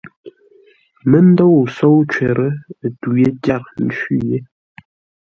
[1.01, 2.39] Ə́ mə́ ndôu sóu cwər,
[2.99, 4.37] tû yé tyâr ńcwí yé.